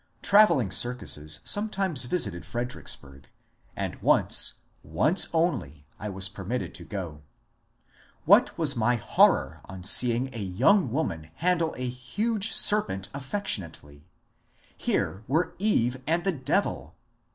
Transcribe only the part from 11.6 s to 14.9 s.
a huge serpent affectionately I